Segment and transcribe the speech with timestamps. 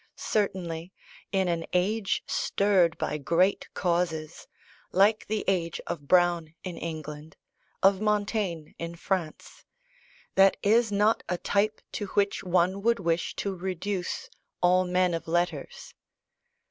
[0.15, 0.91] Certainly,
[1.31, 4.47] in an age stirred by great causes,
[4.91, 7.37] like the age of Browne in England,
[7.83, 9.63] of Montaigne in France,
[10.33, 14.27] that is not a type to which one would wish to reduce
[14.59, 15.93] all men of letters.